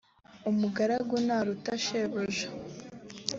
[0.49, 2.47] umugaragu ntaruta shebuja